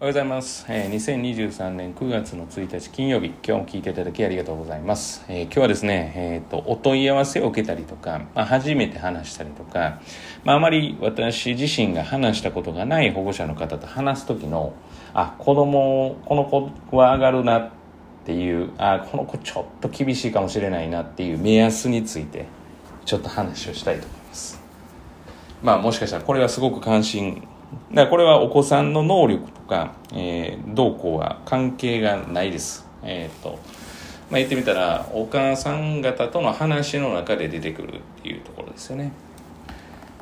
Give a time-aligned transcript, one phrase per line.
[0.00, 10.00] おはようございます、えー、2023年9月の1日金曜日今日も聞いていただきありがとうございます、えー今日はですね、えー、とお問い合わせを受けたりとか、まあ、初めて話したりとか、
[10.44, 14.72] まあ、あまり私自身が話したことがない保護者の方と話す時の
[15.14, 17.70] あ子供この子は上がるなっ
[18.24, 22.46] ていうあこの子ちょっと厳しいかもしれないなっていう目安について
[23.04, 24.62] ちょっと話をしたいと思います。
[25.60, 27.48] まあもしかしたらこれはすごく関心
[27.90, 32.86] だからこれはお子さんの能力とか、えー、どうこうは関係がないです。
[33.02, 33.58] えっ、と
[34.30, 39.12] まあ言ってみたらお母さん方との話の中で出てくるっていうところですよね。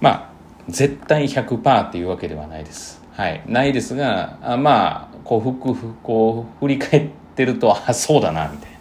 [0.01, 0.30] まあ
[0.69, 3.03] 絶対100%っていうわけではないです。
[3.12, 3.43] はい。
[3.47, 8.77] ないですがあまあこうふくふこう振り返ってるとあそうだなみたいな。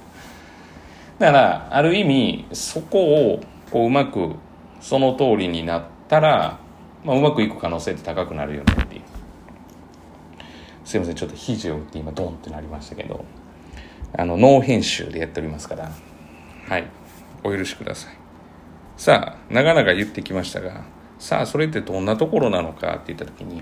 [1.18, 3.42] だからある意味そこを
[3.72, 4.36] こううまく
[4.82, 6.60] その通りになったら、
[7.06, 9.02] まあ、うまくいく可能性って高くなるよねっていう。
[10.84, 13.24] すいませんちょっと肘を打って今ドンってなりましたけど。
[14.18, 15.92] あのノー編集でやっておりますから。
[16.70, 16.88] はい。
[17.44, 18.26] お許しください。
[18.98, 20.86] さあ長々言ってきましたが
[21.20, 23.62] さあそれってどんなところなのかって言った時に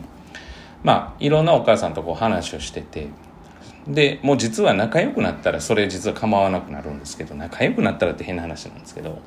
[0.84, 3.08] まあいろんなお母さんとこう話をしてて
[3.88, 9.20] でもう実は仲良くなったらそれ実は構わなくなるんですけど仲良くなったらって変な話なんですけど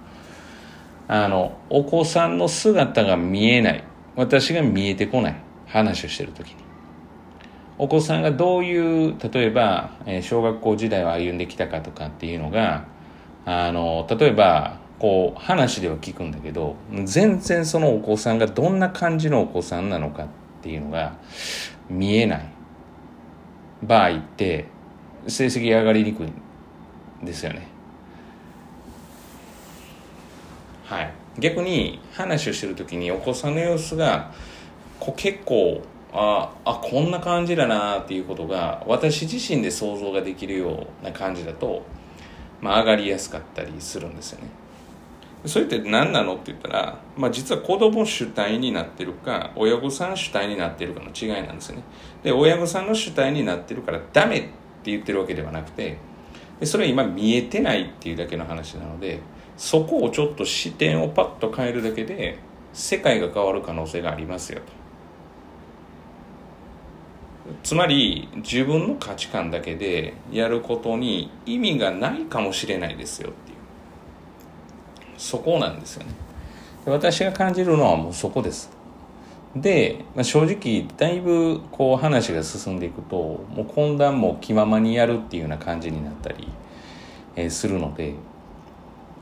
[1.09, 3.85] あのお子さんの姿が見えない。
[4.17, 5.37] 私が見えてこない
[5.67, 6.57] 話をしてる時に
[7.79, 12.87] お子さんがどういう例えば、えー小学校時代を歩んできたかとかっていうのが
[13.45, 20.29] あの例えばこう話では聞くんだけど全然そのお子さんがどんな感じのお子さんなのかっ
[20.63, 21.17] ていうのが
[21.91, 22.49] 見えない
[23.83, 24.67] 場合って
[25.29, 26.33] 成績上がりにくいん
[27.25, 27.76] ですよね。
[30.87, 34.33] はい、逆に話をしてる時にお子さんの様子が
[35.01, 41.85] こ結構ああこんな感じだなっていうことが私自身で想像ができるような感じだと、
[42.61, 44.49] まあ、上がりやすかったりするんですよね。
[45.45, 51.83] それって何なのって言ったら、まあ、実は子供主体になってるか親御さん主体になってるかの違いなんですよね。
[52.23, 54.51] で親御さんの主体になってるからダメって
[54.85, 55.99] 言ってるわけではなくて
[56.61, 59.21] でそれは今見えてないっていうだけの話なので
[59.57, 62.39] そこをちょっと視点をパッと変えるだけで
[62.73, 64.77] 世界が変わる可能性がありますよと。
[67.63, 73.57] つまり自分の価値観だけでやることに意味がないかもしれないですよっていう。
[75.17, 76.13] そこなんですよね。
[76.85, 78.71] 私が感じるのはもうそこです。
[79.55, 86.49] で、まあ、正直だいぶこう話が進んでいくともう懇談も気ままにやるっていうような感じになったり、
[87.37, 88.15] えーするので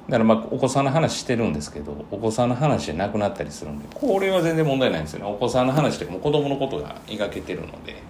[0.09, 5.31] だからまあお子さんの話してるんですけどお子さんの話じゃなくなったりするんでこれは全然問題ないんですよね。
[5.31, 8.03] お子さんの話というかもう子供のことが描けてるので。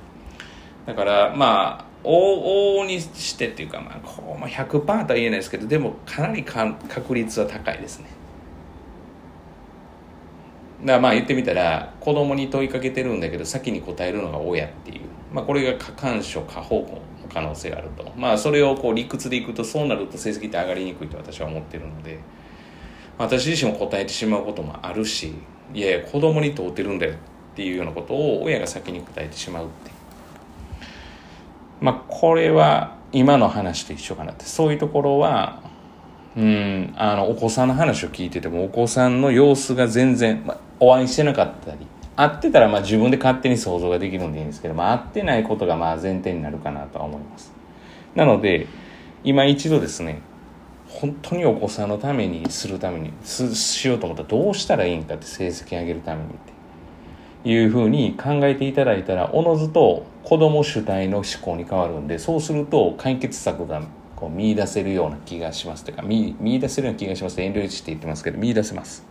[0.87, 8.06] だからまあ往々にしてっていうか、まあ、こうまあ100%とは言えないですけどでもかなりか確率は高いですね。
[10.82, 15.00] だからまあ言ってみたら子供に問いかけてるんだけど先に答えるのが親っていう、
[15.32, 17.00] まあ、これが過干渉過方向
[17.34, 18.10] 可能性があると。
[18.16, 22.18] まあそれをこう理屈でいくとそうなると成績って上がりにくいと私は思ってるので。
[23.18, 25.34] 私自身も答えてしまうこともあるし
[25.72, 27.16] いやいや子供に問うてるんだよっ
[27.54, 29.90] ていうようなことを親が先に答えてしまうって
[31.80, 34.44] まあこれは今の話と一緒かなって。
[34.44, 35.62] そういうところは
[36.36, 41.86] うんあのお子さんの話を聞いててもお子さんの様子が全然、まあ、お会いしてなかったり
[42.16, 47.52] 会ってたらまあ自分で勝手に想像ができるんでいいんですけど、まあ、会ってないことがまあ前提になるかなとは思います。
[48.14, 48.66] なので
[49.25, 50.22] 今一度ですね
[50.88, 56.54] 本当にお子さんのためにするためにしようと思ったらどうしたらいいんかって成績上げるためにって。
[57.44, 63.82] いうふうに考えていただいたらおのずと子供主体の思考に変わるんでそうすると解決策が
[64.16, 67.41] こう見出せるような気がしますというか見見出せるような気がします。
[67.41, 69.04] 遠慮して言ってますけど見出せます。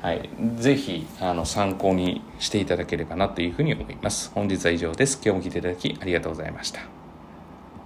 [0.00, 4.30] はい、ぜひあの参考にしていただければなというふうに思います。
[4.32, 5.20] 本日は以上です。
[5.24, 6.97] 今日も聞いていただきありがとうございました。